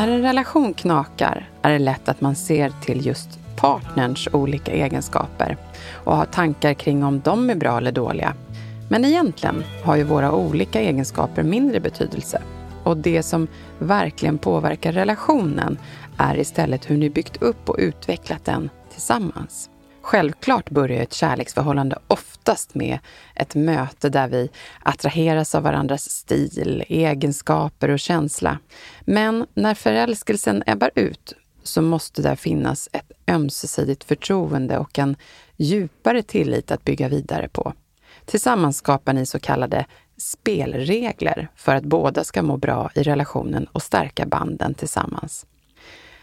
[0.00, 5.56] När en relation knakar är det lätt att man ser till just partnerns olika egenskaper
[5.92, 8.34] och har tankar kring om de är bra eller dåliga.
[8.88, 12.42] Men egentligen har ju våra olika egenskaper mindre betydelse.
[12.84, 15.78] Och det som verkligen påverkar relationen
[16.16, 19.70] är istället hur ni byggt upp och utvecklat den tillsammans.
[20.02, 22.98] Självklart börjar ett kärleksförhållande oftast med
[23.34, 24.50] ett möte där vi
[24.82, 28.58] attraheras av varandras stil, egenskaper och känsla.
[29.00, 35.16] Men när förälskelsen ebbar ut så måste där finnas ett ömsesidigt förtroende och en
[35.56, 37.72] djupare tillit att bygga vidare på.
[38.24, 43.82] Tillsammans skapar ni så kallade spelregler för att båda ska må bra i relationen och
[43.82, 45.46] stärka banden tillsammans.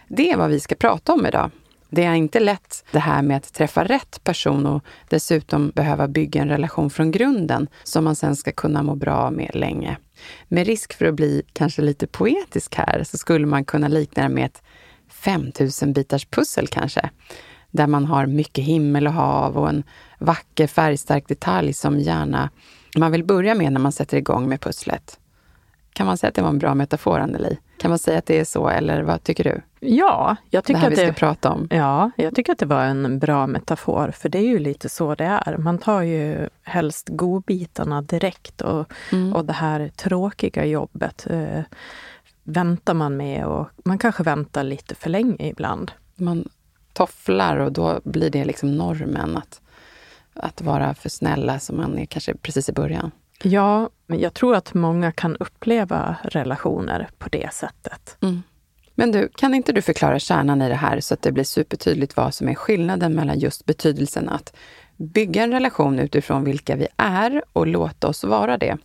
[0.08, 1.52] Det är vad vi ska prata om idag.
[1.89, 6.41] Det är inte lätt det här med att träffa rätt person och dessutom behöva bygga
[6.41, 9.97] en relation från grunden som man sen ska kunna må bra med länge.
[10.47, 14.30] Med risk för att bli kanske lite poetisk här så skulle man kunna likna det
[14.30, 14.61] med ett
[15.09, 17.09] 5000 bitars pussel kanske.
[17.71, 19.83] Där man har mycket himmel och hav och en
[20.19, 22.49] vacker färgstark detalj som gärna
[22.98, 25.19] man vill börja med när man sätter igång med pusslet.
[25.93, 27.58] Kan man säga att det var en bra metafor, Anneli?
[27.77, 29.61] Kan man säga att det är så, eller vad tycker du?
[29.80, 31.67] Ja, jag tycker det här att vi ska det, prata om.
[31.71, 35.15] Ja, jag tycker att det var en bra metafor, för det är ju lite så
[35.15, 35.58] det är.
[35.58, 39.33] Man tar ju helst godbitarna direkt och, Mm.
[39.36, 41.61] och det här tråkiga jobbet eh,
[42.43, 45.92] väntar man med och man kanske väntar lite för länge ibland.
[46.16, 46.49] Man
[46.93, 49.61] tofflar och då blir det liksom normen att,
[50.33, 53.11] att vara för snälla som man är kanske precis i början.
[53.43, 58.17] Ja, men jag tror att många kan uppleva relationer på det sättet.
[58.99, 62.17] Men du, kan inte du förklara kärnan i det här så att det blir supertydligt
[62.17, 64.55] vad som är skillnaden mellan just betydelsen att
[64.97, 68.77] bygga en relation utifrån vilka vi är och låta oss vara det,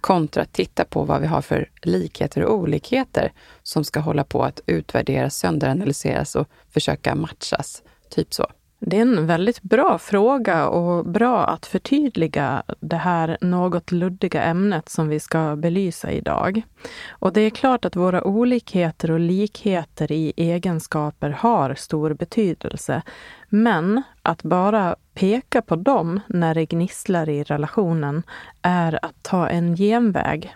[0.00, 3.32] kontra att titta på vad vi har för likheter och olikheter
[3.62, 7.82] som ska hålla på att utvärderas, sönderanalyseras och försöka matchas.
[8.10, 8.46] Typ så.
[8.86, 14.88] Det är en väldigt bra fråga och bra att förtydliga det här något luddiga ämnet
[14.88, 16.62] som vi ska belysa idag.
[17.08, 23.02] Och det är klart att våra olikheter och likheter i egenskaper har stor betydelse.
[23.48, 28.22] Men att bara peka på dem när det gnisslar i relationen
[28.62, 30.54] är att ta en genväg,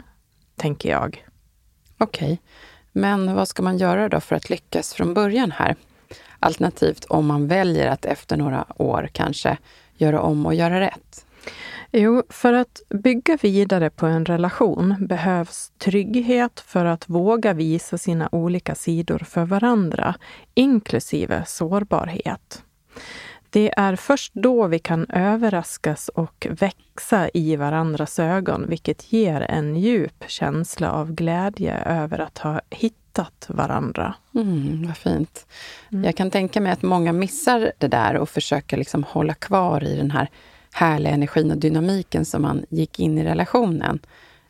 [0.57, 1.27] tänker jag.
[1.99, 2.41] Okej,
[2.93, 5.77] men vad ska man göra då för att lyckas från början här?
[6.41, 9.59] Alternativt om man väljer att efter några år kanske
[9.97, 11.25] göra om och göra rätt.
[11.93, 18.29] Jo, för att bygga vidare på en relation behövs trygghet för att våga visa sina
[18.33, 20.15] olika sidor för varandra,
[20.55, 22.63] inklusive sårbarhet.
[23.51, 29.77] Det är först då vi kan överraskas och växa i varandras ögon, vilket ger en
[29.77, 32.98] djup känsla av glädje över att ha hittat
[33.49, 34.15] varandra.
[34.35, 35.47] Mm, vad fint.
[35.89, 39.97] Jag kan tänka mig att många missar det där och försöker liksom hålla kvar i
[39.97, 40.31] den här
[40.73, 43.99] härliga energin och dynamiken som man gick in i relationen.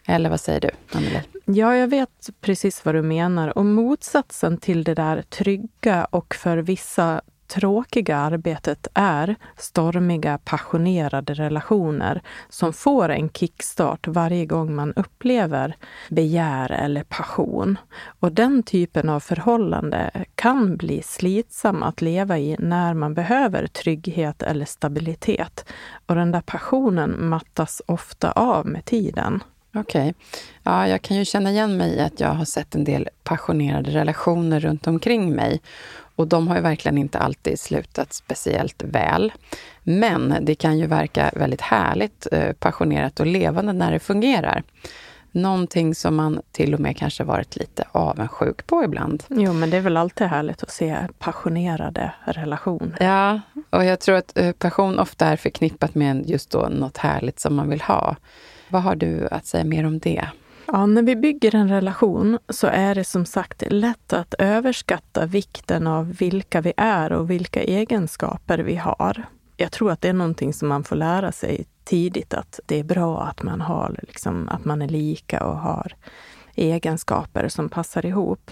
[0.07, 1.21] Eller vad säger du, Anneli?
[1.45, 3.59] Ja, jag vet precis vad du menar.
[3.59, 12.23] Och motsatsen till det där trygga och för vissa tråkiga arbetet är stormiga, passionerade relationer
[12.49, 15.77] som får en kickstart varje gång man upplever
[16.09, 17.79] begär eller passion.
[18.21, 24.43] Och den typen av förhållande kan bli slitsam att leva i när man behöver trygghet
[24.43, 25.65] eller stabilitet.
[26.07, 29.43] Och den där passionen mattas ofta av med tiden.
[29.75, 30.15] Okej.
[30.63, 33.91] Ja, jag kan ju känna igen mig i att jag har sett en del passionerade
[33.91, 35.61] relationer runt omkring mig.
[36.17, 39.33] Och de har ju verkligen inte alltid slutat speciellt väl.
[39.83, 44.63] Men det kan ju verka väldigt härligt, eh, passionerat och levande när det fungerar.
[45.39, 49.25] Någonting som man till och med kanske varit lite avundsjuk på ibland.
[49.29, 52.97] Jo, men det är väl alltid härligt att se passionerade relationer.
[53.01, 53.41] Ja,
[53.71, 57.55] och jag tror att eh, passion ofta är förknippat med just då något härligt som
[57.55, 58.17] man vill ha.
[58.69, 60.29] Vad har du att säga mer om det?
[60.67, 65.87] Ja, när vi bygger en relation så är det som sagt lätt att överskatta vikten
[65.87, 69.27] av vilka vi är och vilka egenskaper vi har.
[69.57, 72.85] Jag tror att det är någonting som man får lära sig tidigt, att det är
[72.85, 75.93] bra att man, har, liksom, att man är lika och har
[76.55, 78.51] egenskaper som passar ihop.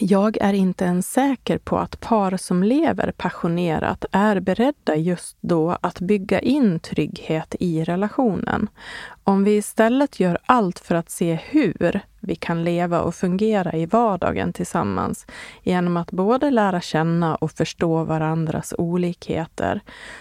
[0.00, 5.78] Jag är inte ens säker på att par som lever passionerat är beredda just då
[5.80, 8.68] att bygga in trygghet i relationen.
[9.24, 13.86] Om vi istället gör allt för att se hur vi kan leva och fungera i
[13.86, 15.26] vardagen tillsammans
[15.62, 19.80] genom att både lära känna och förstå varandras olikheter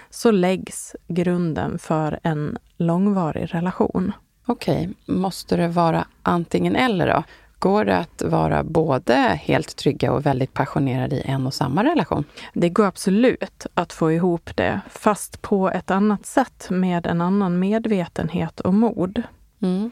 [0.09, 4.11] så läggs grunden för en långvarig relation.
[4.45, 7.23] Okej, måste det vara antingen eller då?
[7.59, 12.23] Går det att vara både helt trygga och väldigt passionerade i en och samma relation?
[12.53, 17.59] Det går absolut att få ihop det, fast på ett annat sätt med en annan
[17.59, 19.23] medvetenhet och mod.
[19.61, 19.91] Mm.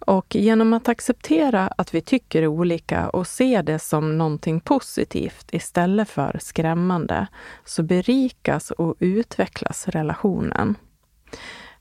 [0.00, 6.08] Och genom att acceptera att vi tycker olika och se det som någonting positivt istället
[6.08, 7.26] för skrämmande,
[7.64, 10.74] så berikas och utvecklas relationen.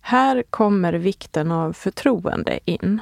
[0.02, 3.02] Här kommer vikten av förtroende in.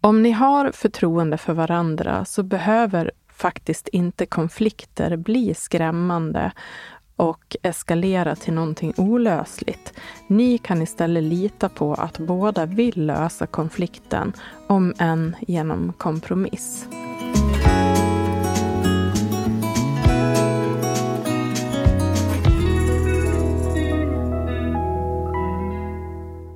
[0.00, 6.52] Om ni har förtroende för varandra så behöver faktiskt inte konflikter bli skrämmande
[7.16, 9.92] och eskalera till någonting olösligt.
[10.26, 14.32] Ni kan istället lita på att båda vill lösa konflikten,
[14.66, 16.88] om än genom kompromiss.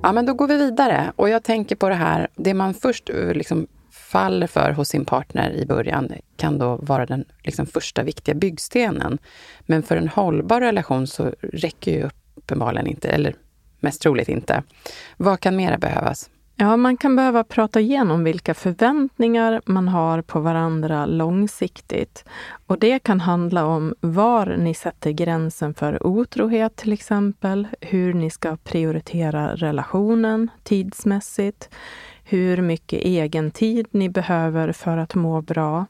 [0.05, 1.11] Ja, men då går vi vidare.
[1.15, 5.05] Och jag tänker på det här, det man först eh, liksom faller för hos sin
[5.05, 9.17] partner i början kan då vara den liksom första viktiga byggstenen.
[9.65, 13.35] Men för en hållbar relation så räcker ju uppenbarligen inte, eller
[13.79, 14.63] mest troligt inte.
[15.17, 16.29] Vad kan mera behövas?
[16.57, 22.25] Ja, man kan behöva prata igenom vilka förväntningar man har på varandra långsiktigt.
[22.67, 28.29] Och det kan handla om var ni sätter gränsen för otrohet till exempel, hur ni
[28.29, 31.69] ska prioritera relationen tidsmässigt,
[32.23, 35.85] hur mycket egen tid ni behöver för att må bra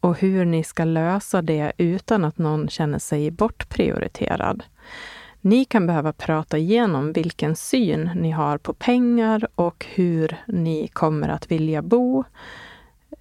[0.00, 4.62] och hur ni ska lösa det utan att någon känner sig bortprioriterad.
[5.46, 11.28] Ni kan behöva prata igenom vilken syn ni har på pengar och hur ni kommer
[11.28, 12.24] att vilja bo,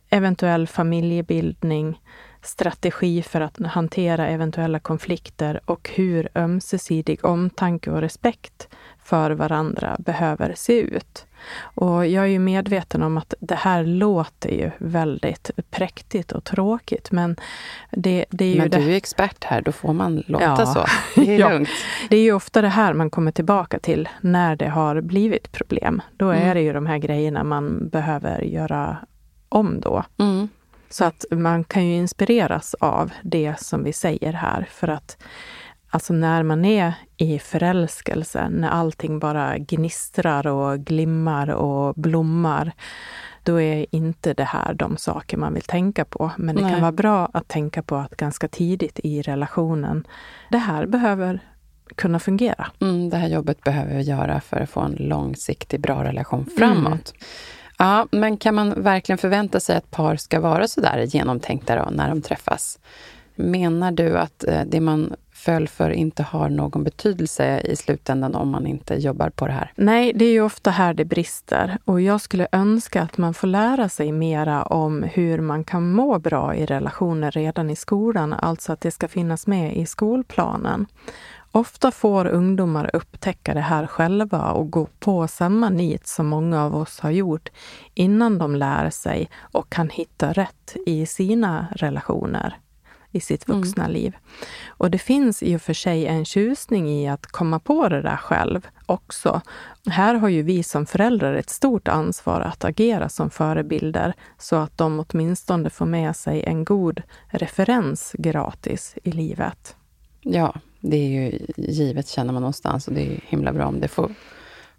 [0.10, 2.02] eventuell familjebildning,
[2.42, 8.68] strategi för att hantera eventuella konflikter och hur ömsesidig omtanke och respekt
[9.00, 11.26] för varandra behöver se ut.
[11.62, 17.12] Och jag är ju medveten om att det här låter ju väldigt präktigt och tråkigt,
[17.12, 17.36] men
[17.92, 18.58] det, det är ju...
[18.60, 18.84] Men du det...
[18.94, 20.66] är expert här, då får man låta Ja.
[20.66, 20.86] så.
[21.22, 21.50] Det är Ja.
[21.50, 21.70] lugnt.
[22.10, 26.02] Det är ju ofta det här man kommer tillbaka till när det har blivit problem.
[26.18, 26.54] Då är Mm.
[26.56, 28.98] det ju de här grejerna man behöver göra
[29.50, 30.04] om då.
[30.20, 30.50] Mm.
[30.90, 34.68] Så att man kan ju inspireras av det som vi säger här.
[34.72, 35.18] För att
[35.94, 42.72] alltså när man är i förälskelse, när allting bara gnistrar och glimmar och blommar,
[43.44, 46.32] då är inte det här de saker man vill tänka på.
[46.38, 46.72] Men det Nej.
[46.72, 50.08] kan vara bra att tänka på att ganska tidigt i relationen,
[50.50, 51.40] det här behöver
[51.96, 52.68] kunna fungera.
[52.82, 57.14] Mm, det här jobbet behöver vi göra för att få en långsiktig, bra relation framåt.
[57.78, 61.90] Ja, men kan man verkligen förvänta sig att par ska vara så där genomtänkta då,
[61.92, 62.80] när de träffas?
[63.36, 65.16] Menar du att eh, det man
[65.46, 69.72] föll för inte har någon betydelse i slutändan om man inte jobbar på det här?
[69.76, 71.78] Nej, det är ju ofta här det brister.
[71.86, 76.20] Och jag skulle önska att man får lära sig mera om hur man kan må
[76.20, 78.34] bra i relationer redan i skolan.
[78.34, 80.86] Alltså att det ska finnas med i skolplanen.
[81.52, 86.76] Ofta får ungdomar upptäcka det här själva och gå på samma nit som många av
[86.76, 87.50] oss har gjort
[87.94, 92.58] innan de lär sig och kan hitta rätt i sina relationer
[93.14, 94.16] i sitt vuxna liv.
[94.68, 98.18] Och det finns i och för sig en tjusning i att komma på det där
[98.18, 99.42] själv också.
[99.86, 104.78] Här har ju vi som föräldrar ett stort ansvar att agera som förebilder så att
[104.78, 109.76] de åtminstone får med sig en god referens gratis i livet.
[110.22, 113.88] Ja, det är ju givet känner man någonstans och det är himla bra om det
[113.88, 114.14] får,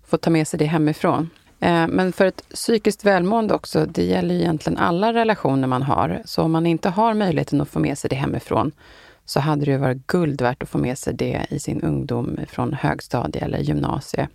[0.06, 1.30] får ta med sig det hemifrån.
[1.64, 6.22] Eh, men för ett psykiskt välmående också, det gäller ju egentligen alla relationer man har.
[6.24, 8.72] Så om man inte har möjligheten att få med sig det hemifrån
[9.24, 12.38] så hade det ju varit guld värt att få med sig det i sin ungdom
[12.48, 14.28] från högstadie eller gymnasie.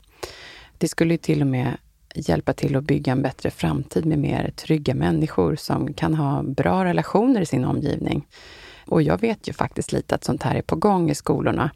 [0.77, 1.77] Det skulle ju till och med
[2.15, 6.85] hjälpa till att bygga en bättre framtid med mer trygga människor som kan ha bra
[6.85, 8.25] relationer i sin omgivning.
[8.89, 11.71] Och jag vet ju faktiskt lite att sånt här är på gång i skolorna.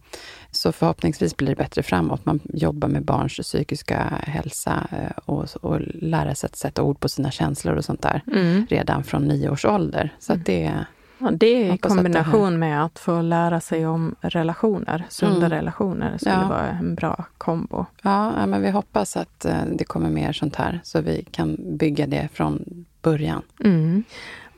[0.51, 2.25] Så förhoppningsvis blir det bättre framåt.
[2.25, 7.10] Man jobbar med barns psykiska hälsa eh, och, och lära sig att sätta ord på
[7.10, 8.65] sina känslor och sånt där mm.
[8.70, 10.13] redan från nio års ålder.
[10.20, 10.86] Så det
[11.24, 15.50] Ja, det i kombination med att få lära sig om relationer, sunda mm.
[15.50, 16.48] relationer, skulle ja.
[16.48, 17.86] vara en bra kombo.
[18.01, 22.08] Ja, men vi hoppas att eh, det kommer mer sånt här, så vi kan bygga
[22.08, 23.41] det från början.
[23.63, 24.03] Mm.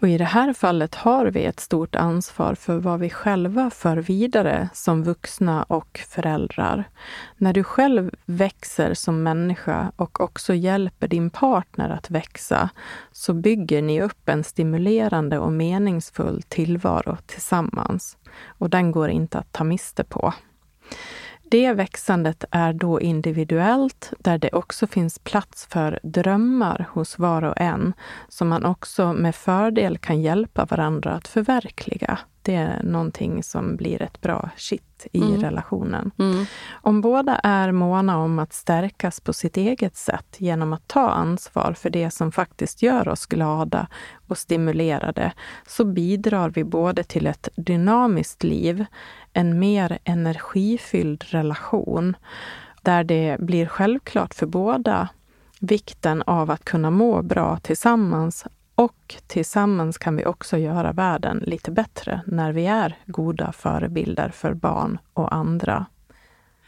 [0.05, 3.97] Och i det här fallet har vi ett stort ansvar för vad vi själva för
[3.97, 6.83] vidare som vuxna och föräldrar.
[7.37, 12.69] När du själv växer som människa och också hjälper din partner att växa,
[13.11, 18.17] så bygger ni upp en stimulerande och meningsfull tillvaro tillsammans.
[18.47, 20.33] Och den går inte att ta miste på.
[21.51, 27.57] Det växandet är då individuellt, där det också finns plats för drömmar hos var och
[27.57, 27.93] en,
[28.29, 32.19] som man också med fördel kan hjälpa varandra att förverkliga.
[32.45, 35.41] Det är någonting som blir ett bra kitt i mm.
[35.41, 36.11] relationen.
[36.19, 36.45] Mm.
[36.71, 41.73] Om båda är måna om att stärkas på sitt eget sätt genom att ta ansvar
[41.73, 43.87] för det som faktiskt gör oss glada
[44.27, 45.31] och stimulerade,
[45.67, 48.85] så bidrar vi både till ett dynamiskt liv,
[49.33, 52.15] en mer energifylld relation
[52.81, 55.09] där det blir självklart för båda
[55.59, 61.71] vikten av att kunna må bra tillsammans och tillsammans kan vi också göra världen lite
[61.71, 65.85] bättre när vi är goda förebilder för barn och andra.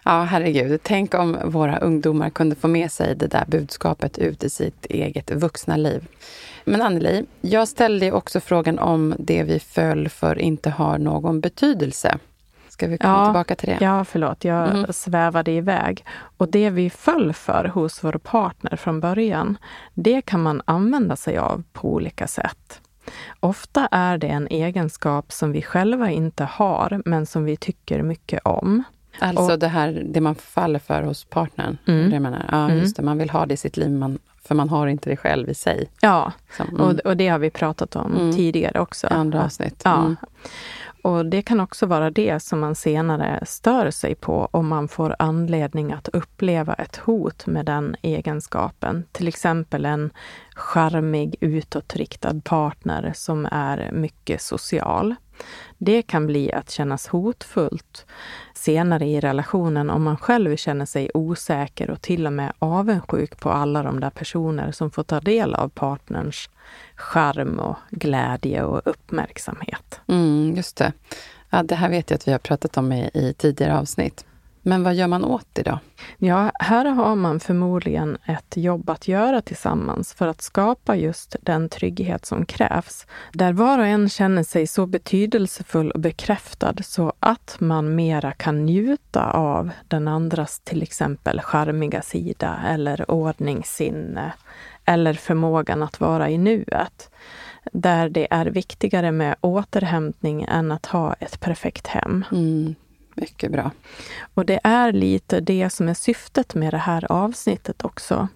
[0.04, 0.80] Ja, herregud.
[0.84, 5.32] Tänk om våra ungdomar kunde få med sig det där budskapet ut i sitt eget
[5.32, 6.08] vuxna liv.
[6.66, 12.18] Men Anneli, jag ställde också frågan om det vi föll för inte har någon betydelse.
[12.78, 13.78] Ska vi komma ja, tillbaka till det?
[13.82, 14.44] Ja, förlåt.
[14.44, 14.94] Jag mm.
[14.94, 16.06] svävade iväg.
[16.38, 19.58] Och det vi föll för hos vår partner från början,
[19.94, 22.82] det kan man använda sig av på olika sätt.
[23.40, 28.42] Ofta är det en egenskap som vi själva inte har, men som vi tycker mycket
[28.46, 28.84] om.
[29.20, 31.78] Alltså och, det här, det man faller för hos partnern.
[31.88, 32.10] Mm.
[32.10, 32.46] Det menar.
[32.52, 32.78] Ja, mm.
[32.78, 33.04] just det.
[33.04, 35.54] Man vill ha det i sitt liv, man, för man har inte det själv i
[35.54, 35.90] sig.
[36.02, 36.82] Ja, Så, mm.
[36.82, 38.36] och, och det har vi pratat om mm.
[38.36, 39.08] tidigare också.
[39.08, 39.82] Andra avsnitt.
[39.86, 40.16] Ja.
[41.08, 45.16] Och det kan också vara det som man senare stör sig på om man får
[45.20, 49.04] anledning att uppleva ett hot med den egenskapen.
[49.12, 50.10] Till exempel en
[50.56, 55.16] charmig, utåtriktad partner som är mycket social.
[55.77, 58.06] Det kan bli att kännas hotfullt
[58.53, 63.50] senare i relationen om man själv känner sig osäker och till och med avundsjuk på
[63.50, 66.50] alla de där personer som får ta del av partnerns
[66.96, 70.01] charm och glädje och uppmärksamhet.
[70.08, 70.94] Mm, just det.
[71.50, 74.27] Ja, det här vet jag att vi har pratat om i, i tidigare avsnitt.
[74.68, 75.80] Men vad gör man åt det då?
[76.18, 81.70] Ja, här har man förmodligen ett jobb att göra tillsammans för att skapa just den
[81.70, 83.08] trygghet som krävs.
[83.34, 88.66] Där var och en känner sig så betydelsefull och bekräftad så att man mera kan
[88.66, 94.34] njuta av den andras till exempel charmiga sida eller ordningssinne
[94.86, 97.12] eller förmågan att vara i nuet.
[97.72, 102.26] Där det är viktigare med återhämtning än att ha ett perfekt hem.
[102.32, 102.76] Mm,
[103.18, 103.72] mycket bra.
[104.34, 108.28] Och det är lite det som är syftet med det här avsnittet också.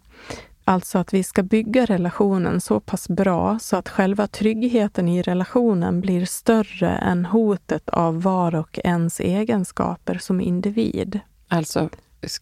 [0.66, 6.02] Alltså att vi ska bygga relationen så pass bra så att själva tryggheten i relationen
[6.02, 11.20] blir större än hotet av var och ens egenskaper som individ.
[11.48, 11.90] Alltså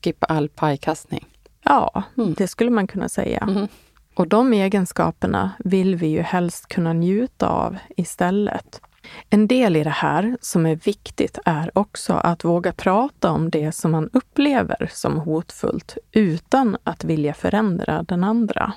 [0.03, 1.25] skippa all pajkastning?
[1.63, 2.34] Ja, mm.
[2.34, 3.48] det skulle man kunna säga.
[3.50, 3.67] Mm.
[4.15, 8.81] Och de egenskaperna vill vi ju helst kunna njuta av istället.
[9.29, 13.72] En del i det här som är viktigt är också att våga prata om det
[13.72, 18.74] som man upplever som hotfullt utan att vilja förändra den andra.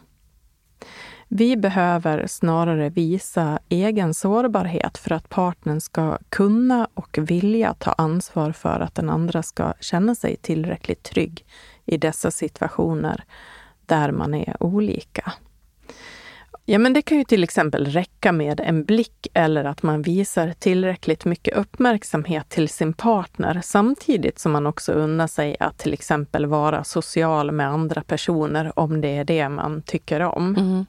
[1.29, 8.53] Vi behöver snarare visa egen sårbarhet för att partnern ska kunna och vilja ta ansvar
[8.53, 11.47] för att den andra ska känna sig tillräckligt trygg
[11.87, 13.25] i dessa situationer
[13.87, 15.33] där man är olika.
[16.65, 20.53] Ja, men det kan ju till exempel räcka med en blick eller att man visar
[20.59, 26.47] tillräckligt mycket uppmärksamhet till sin partner samtidigt som man också unnar sig att till exempel
[26.47, 30.57] vara social med andra personer om det är det man tycker om.
[30.57, 30.87] Mm.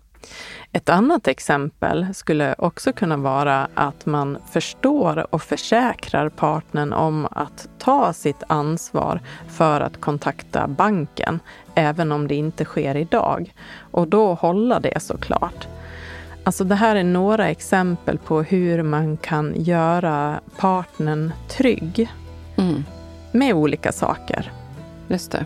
[0.72, 7.68] Ett annat exempel skulle också kunna vara att man förstår och försäkrar partnern om att
[7.84, 11.40] ta sitt ansvar för att kontakta banken,
[11.76, 13.54] även om det inte sker idag.
[13.92, 15.68] Och då hålla det såklart.
[16.44, 22.12] Alltså det här är några exempel på hur man kan göra partnern trygg
[22.58, 22.84] mm.
[23.32, 24.52] med olika saker.
[25.08, 25.46] Just det.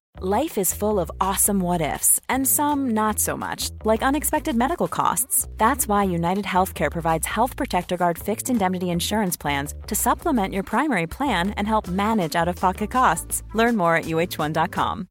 [0.19, 4.87] Life is full of awesome what ifs, and some not so much, like unexpected medical
[4.87, 5.47] costs.
[5.57, 10.63] That's why United Healthcare provides Health Protector Guard fixed indemnity insurance plans to supplement your
[10.63, 13.43] primary plan and help manage out of pocket costs.
[13.55, 15.07] Learn more at uh1.com.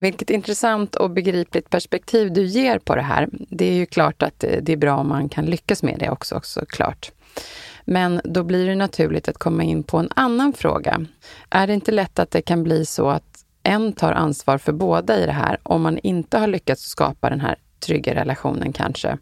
[0.00, 3.28] Vilket intressant och begripligt perspektiv du ger på det här.
[3.32, 6.34] Det är ju klart att det är bra om man kan lyckas med det också,
[6.34, 7.12] också klart.
[7.92, 11.06] Men då blir det naturligt att komma in på en annan fråga.
[11.50, 15.22] Är det inte lätt att det kan bli så att en tar ansvar för båda
[15.22, 19.18] i det här om man inte har lyckats skapa den här trygga relationen kanske?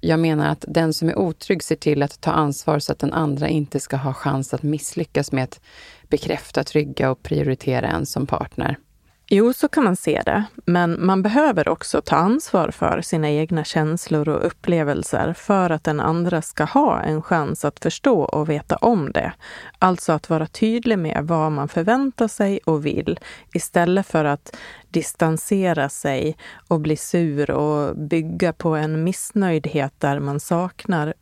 [0.00, 3.12] Jag menar att den som är otrygg ser till att ta ansvar så att den
[3.12, 5.60] andra inte ska ha chans att misslyckas med att
[6.08, 8.76] bekräfta, trygga och prioritera en som partner.
[9.26, 10.44] Jo, så kan man se det.
[10.64, 16.00] Men man behöver också ta ansvar för sina egna känslor och upplevelser för att den
[16.00, 19.32] andra ska ha en chans att förstå och veta om det.
[19.78, 23.20] Alltså att vara tydlig med vad man förväntar sig och vill
[23.54, 24.56] istället för att
[24.88, 26.36] distansera sig
[26.68, 31.14] och bli sur och bygga på en missnöjdhet där man saknar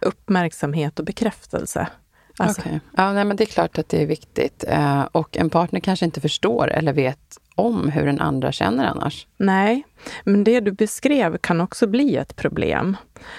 [0.00, 1.88] uppmärksamhet och bekräftelse.
[2.36, 2.60] Alltså.
[2.60, 2.78] Okay.
[2.96, 4.64] Ja, nej, men det är klart att det är viktigt.
[4.68, 9.26] Eh, och en partner kanske inte förstår eller vet om hur den andra känner annars.
[9.36, 9.82] Nej,
[10.24, 12.96] men det du beskrev kan också bli ett problem.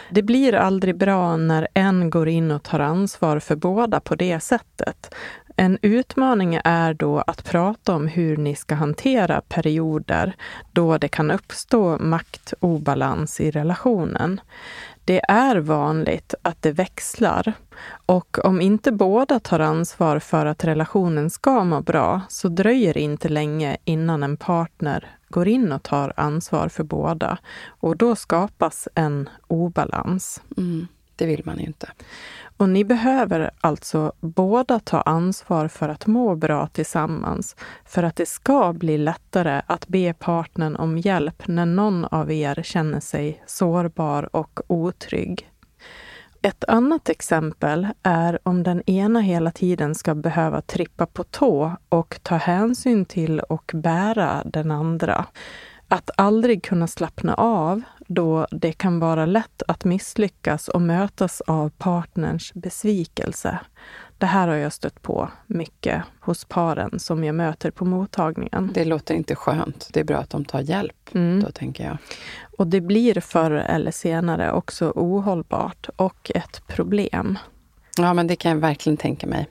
[0.10, 4.40] Det blir aldrig bra när en går in och tar ansvar för båda på det
[4.40, 5.16] sättet.
[5.56, 10.36] En utmaning är då att prata om hur ni ska hantera perioder
[10.72, 14.42] då det kan uppstå maktobalans i relationen.
[15.06, 17.54] Det är vanligt att det växlar
[18.06, 23.02] och om inte båda tar ansvar för att relationen ska må bra så dröjer det
[23.02, 27.38] inte länge innan en partner går in och tar ansvar för båda
[27.68, 30.42] och då skapas en obalans.
[30.58, 31.90] Mm, det vill man ju inte.
[32.64, 38.26] Och ni behöver alltså båda ta ansvar för att må bra tillsammans för att det
[38.26, 44.36] ska bli lättare att be partnern om hjälp när någon av er känner sig sårbar
[44.36, 45.50] och otrygg.
[46.42, 52.20] Ett annat exempel är om den ena hela tiden ska behöva trippa på tå och
[52.24, 55.26] ta hänsyn till och bära den andra.
[55.94, 61.70] Att aldrig kunna slappna av då det kan vara lätt att misslyckas och mötas av
[61.70, 63.60] partnerns besvikelse.
[64.18, 68.72] Det här har jag stött på mycket hos paren som jag möter på mottagningen.
[68.74, 69.90] Det låter inte skönt.
[69.94, 71.44] Det är bra att de tar hjälp, mm.
[71.44, 71.98] då tänker jag.
[72.58, 77.38] Och det blir förr eller senare också ohållbart och ett problem.
[77.98, 79.48] Ja, men det kan jag verkligen tänka mig.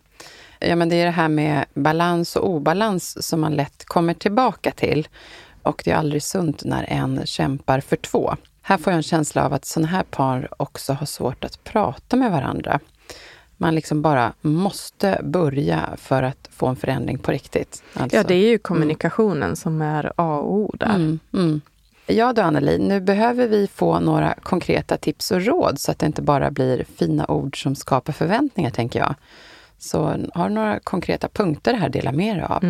[0.59, 4.71] Ja, men det är det här med balans och obalans som man lätt kommer tillbaka
[4.71, 5.09] till.
[5.63, 8.37] Och det är aldrig sunt när en kämpar för två.
[8.63, 12.17] Här får jag en känsla av att sådana här par också har svårt att prata
[12.17, 12.81] med varandra.
[13.57, 17.83] Man liksom bara måste börja för att få en förändring på riktigt.
[17.95, 18.17] Alltså.
[18.17, 18.59] Ja, det är ju mm.
[18.59, 19.57] kommunikationen mm.
[19.57, 20.95] som är A och O där.
[20.95, 21.61] Mm, mm.
[22.07, 26.07] Ja du Anneli, nu behöver vi få några konkreta tips och råd så att det
[26.07, 29.15] inte bara blir fina ord som skapar förväntningar, tänker jag.
[29.79, 32.65] Så har du några konkreta punkter här att dela med dig av?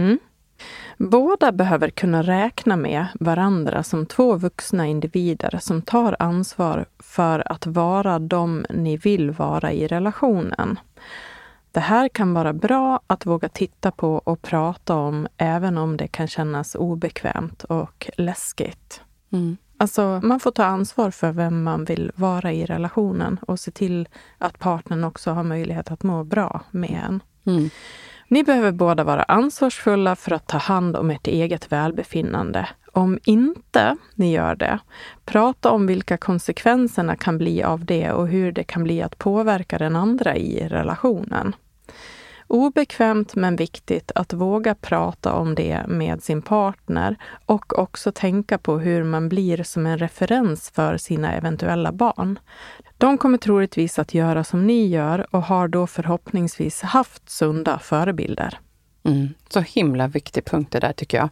[0.99, 7.67] Båda behöver kunna räkna med varandra som två vuxna individer som tar ansvar för att
[7.67, 10.79] vara de ni vill vara i relationen.
[11.73, 16.09] Det här kan vara bra att våga titta på och prata om även om det
[16.09, 19.01] kan kännas obekvämt och läskigt.
[19.33, 19.57] Mm.
[19.77, 24.09] Alltså, man får ta ansvar för vem man vill vara i relationen och se till
[24.39, 27.23] att partnern också har möjlighet att må bra med en.
[27.47, 27.71] Mm.
[28.33, 32.69] Ni behöver båda vara ansvarsfulla för att ta hand om ert eget välbefinnande.
[32.93, 34.79] Om inte ni gör det,
[35.25, 39.79] prata om vilka konsekvenserna kan bli av det och hur det kan bli att påverka
[39.79, 41.57] den andra i relationen.
[42.53, 48.79] Obekvämt men viktigt att våga prata om det med sin partner och också tänka på
[48.79, 52.39] hur man blir som en referens för sina eventuella barn.
[52.99, 58.59] De kommer troligtvis att göra som ni gör och har då förhoppningsvis haft sunda förebilder.
[59.05, 61.29] Mm, så himla viktig punkt det där tycker jag.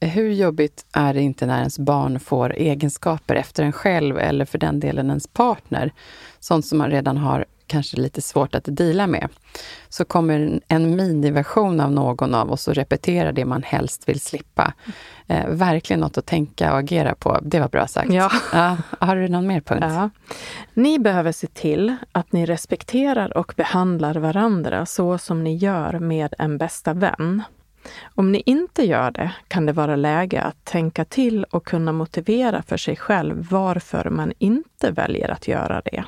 [0.00, 4.58] Hur jobbigt är det inte när ens barn får egenskaper efter en själv eller för
[4.58, 5.92] den delen ens partner?
[6.40, 9.28] Sånt som man redan har kanske lite svårt att dela med,
[9.88, 14.72] så kommer en miniversion av någon av oss att repetera det man helst vill slippa.
[15.26, 17.38] Eh, verkligen något att tänka och agera på.
[17.42, 18.12] Det var bra sagt.
[18.12, 18.30] Ja.
[18.52, 19.86] Ja, har du någon mer punkt?
[19.88, 20.10] Ja.
[20.74, 26.34] Ni behöver se till att ni respekterar och behandlar varandra så som ni gör med
[26.38, 27.42] en bästa vän.
[28.14, 32.62] Om ni inte gör det kan det vara läge att tänka till och kunna motivera
[32.62, 36.04] för sig själv varför man inte väljer att göra det.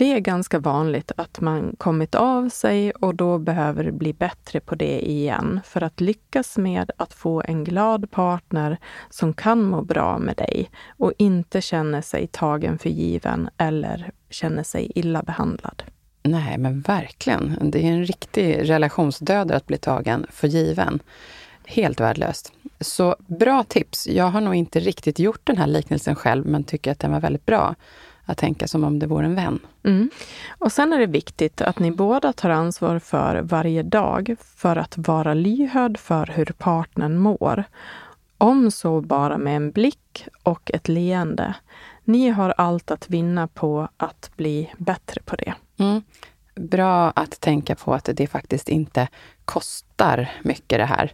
[0.00, 4.74] Det är ganska vanligt att man kommit av sig och då behöver bli bättre på
[4.74, 8.78] det igen för att lyckas med att få en glad partner
[9.10, 14.62] som kan må bra med dig och inte känner sig tagen för given eller känner
[14.62, 15.82] sig illa behandlad.
[16.22, 17.70] Nej, men verkligen.
[17.70, 21.02] Det är en riktig relationsdödare att bli tagen för given.
[21.64, 22.52] Helt värdelöst.
[22.80, 24.06] Så bra tips.
[24.06, 27.20] Jag har nog inte riktigt gjort den här liknelsen själv, men tycker att den var
[27.20, 27.74] väldigt bra.
[28.30, 29.58] Att tänka som om det vore en vän.
[29.82, 30.10] Mm.
[30.58, 34.98] Och sen är det viktigt att ni båda tar ansvar för varje dag för att
[34.98, 37.64] vara lyhörd för hur partnern mår.
[38.38, 41.54] Om så bara med en blick och ett leende.
[42.04, 45.54] Ni har allt att vinna på att bli bättre på det.
[45.78, 46.02] Mm.
[46.54, 49.08] Bra att tänka på att det faktiskt inte
[49.44, 51.12] kostar mycket det här.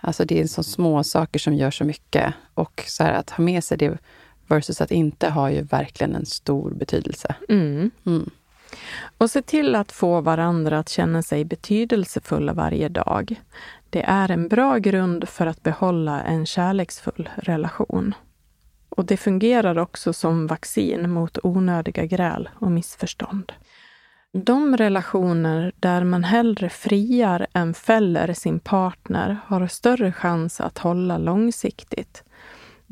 [0.00, 2.34] Alltså det är så små saker som gör så mycket.
[2.54, 3.98] Och så här, att ha med sig det
[4.52, 7.34] versus att inte ha ju verkligen en stor betydelse.
[7.48, 7.90] Mm.
[8.06, 8.30] Mm.
[9.18, 13.40] Och se till att få varandra att känna sig betydelsefulla varje dag.
[13.90, 18.14] Det är en bra grund för att behålla en kärleksfull relation.
[18.88, 23.52] Och det fungerar också som vaccin mot onödiga gräl och missförstånd.
[24.32, 31.18] De relationer där man hellre friar än fäller sin partner har större chans att hålla
[31.18, 32.24] långsiktigt.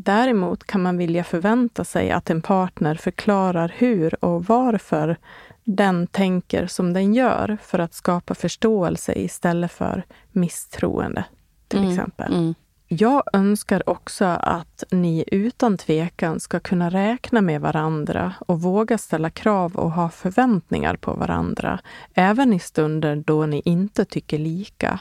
[0.05, 5.17] Däremot kan man vilja förvänta sig att en partner förklarar hur och varför
[5.65, 11.25] den tänker som den gör för att skapa förståelse istället för misstroende,
[11.69, 12.33] till Mm, exempel.
[12.35, 12.55] mm.
[12.89, 19.31] Jag önskar också att ni utan tvekan ska kunna räkna med varandra och våga ställa
[19.31, 21.81] krav och ha förväntningar på varandra,
[22.15, 25.01] även i stunder då ni inte tycker lika.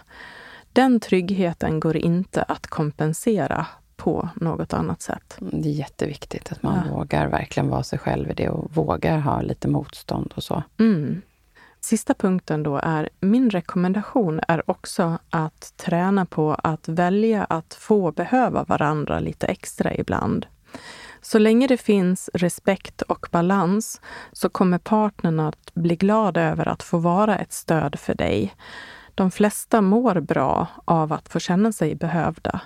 [0.74, 3.66] Den tryggheten går inte att kompensera
[4.00, 5.38] på något annat sätt.
[5.40, 6.94] Det är jätteviktigt att man Ja.
[6.96, 10.64] vågar verkligen vara sig själv i det och vågar ha lite motstånd och så.
[10.80, 11.22] Mm.
[11.82, 18.12] Sista punkten då är, min rekommendation är också att träna på att välja att få
[18.12, 20.46] behöva varandra lite extra ibland.
[21.22, 26.84] Så länge det finns respekt och balans så kommer partnern att bli glad över att
[26.84, 28.56] få vara ett stöd för dig.
[29.16, 32.62] De flesta mår bra av att få känna sig behövda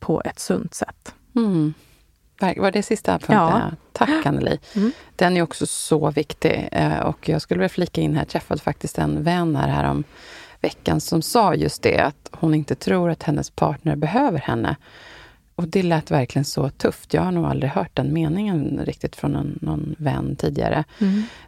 [0.00, 1.14] på ett sunt sätt.
[1.36, 1.74] Mm.
[2.56, 3.36] Var det sista punkten?
[3.36, 3.70] Ja.
[3.92, 4.58] Tack Anneli.
[4.76, 4.92] Mm.
[5.16, 6.68] Den är också så viktig.
[6.72, 9.90] Eh, Och jag skulle vilja flika in här, jag träffade faktiskt en vän här, här
[9.90, 10.04] om
[10.60, 14.76] veckan som sa just det, att hon inte tror att hennes partner behöver henne.
[15.60, 17.14] Och det lät verkligen så tufft.
[17.14, 20.84] Jag har nog aldrig hört den meningen riktigt från en, någon vän tidigare.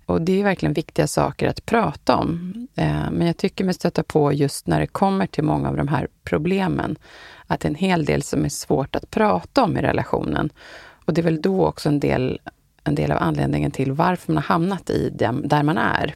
[0.07, 2.53] Och det är verkligen viktiga saker att prata om.
[2.77, 5.89] Eh, Men jag tycker mig stöta på just när det kommer till många av de
[5.89, 6.97] här problemen,
[7.47, 10.51] att det är en hel del som är svårt att prata om i relationen.
[11.07, 12.41] Och det är väl då också en del,
[12.85, 16.15] en del av anledningen till varför man har hamnat i dem, där man är.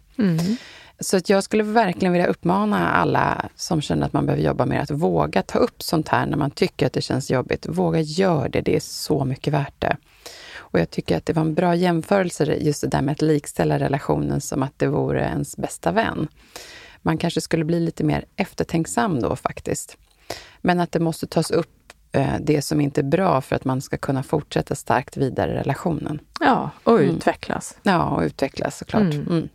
[1.01, 4.83] Så att jag skulle verkligen vilja uppmana alla som känner att man behöver jobba med
[4.83, 7.67] att våga ta upp sånt här när man tycker att det känns jobbigt.
[7.69, 9.97] Våga gör det, det är så mycket värt det.
[10.59, 13.79] Och jag tycker att det var en bra jämförelse just det där med att likställa
[13.79, 16.29] relationen som att det vore ens bästa vän.
[17.03, 19.97] Man kanske skulle bli lite mer eftertänksam då faktiskt.
[20.61, 23.81] Men att det måste tas upp eh, det som inte är bra för att man
[23.83, 26.19] ska kunna fortsätta starkt vidare i relationen.
[26.41, 27.17] Ja, och Mm.
[27.17, 27.77] utvecklas.
[27.83, 29.03] Ja, och utvecklas såklart.
[29.03, 29.27] Mm.
[29.27, 29.49] Mm.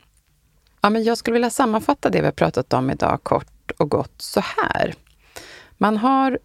[0.82, 4.22] Ja, men jag skulle vilja sammanfatta det vi har pratat om idag kort och gott
[4.22, 4.94] så här.
[5.78, 6.40] Man har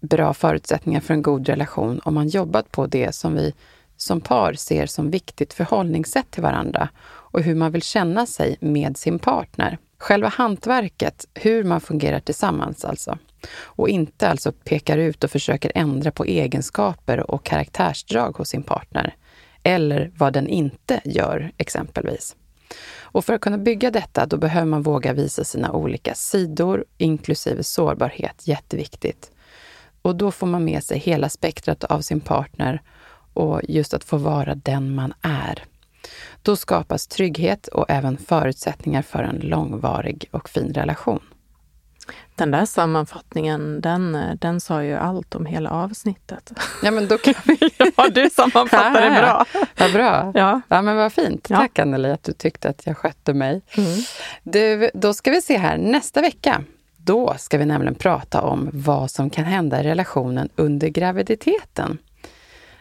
[0.00, 3.54] bra förutsättningar för en god relation om man jobbat på det som vi
[3.96, 8.96] som par ser som viktigt förhållningssätt till varandra och hur man vill känna sig med
[8.96, 9.78] sin partner.
[9.98, 13.18] Själva hantverket, hur man fungerar tillsammans alltså.
[13.62, 19.14] Och inte alltså pekar ut och försöker ändra på egenskaper och karaktärsdrag hos sin partner.
[19.62, 22.36] Eller vad den inte gör, exempelvis.
[23.00, 27.62] Och för att kunna bygga detta, då behöver man våga visa sina olika sidor, inklusive
[27.62, 29.30] sårbarhet, jätteviktigt.
[30.02, 32.82] Och då får man med sig hela spektrat av sin partner
[33.34, 35.64] och just att få vara den man är.
[36.42, 41.31] Då skapas trygghet och även förutsättningar för en långvarig och fin relation.
[42.42, 46.52] Den där sammanfattningen, den, den sa ju allt om hela avsnittet.
[46.82, 47.58] Ja, men då kan vi...
[47.96, 49.44] ja, du sammanfattar det bra.
[49.78, 50.32] Vad bra.
[50.34, 50.60] Ja.
[50.68, 51.46] ja, men vad fint.
[51.50, 51.56] Ja.
[51.56, 53.62] Tack Anneli att du tyckte att jag skötte mig.
[53.76, 53.98] Mm.
[54.42, 56.64] Du, då ska vi se här, nästa vecka,
[56.96, 61.98] då ska vi nämligen prata om vad som kan hända i relationen under graviditeten.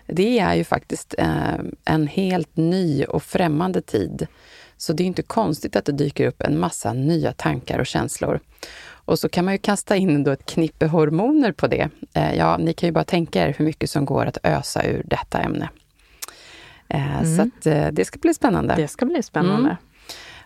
[0.05, 4.27] Det är ju faktiskt eh, en helt ny och främmande tid.
[4.77, 8.39] Så det är inte konstigt att det dyker upp en massa nya tankar och känslor.
[9.11, 11.89] Och så kan man ju kasta in då ett knippe hormoner på det.
[12.13, 15.03] Eh, ja, ni kan ju bara tänka er hur mycket som går att ösa ur
[15.05, 15.69] detta ämne.
[16.87, 18.75] Eh, Så att, eh, det ska bli spännande.
[18.75, 19.69] Det ska bli spännande.
[19.69, 19.75] Mm.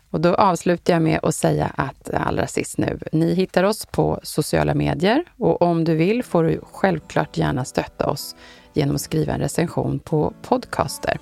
[0.10, 4.19] Och då avslutar jag med att säga att allra sist nu, ni hittar oss på
[4.23, 8.36] sociala medier och om du vill får du självklart gärna stötta oss
[8.73, 11.17] genom att skriva en recension på Podcaster.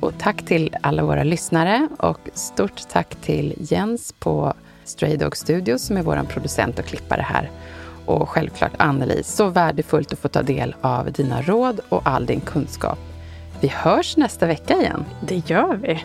[0.00, 4.54] Och tack till alla våra lyssnare och stort tack till Jens på
[4.88, 7.50] Stray Dog Studios som är vår producent och klippare här.
[8.06, 12.40] Och självklart Anneli, så värdefullt att få ta del av dina råd och all din
[12.40, 12.98] kunskap.
[13.60, 15.04] Vi hörs nästa vecka igen.
[15.20, 16.04] Det gör vi.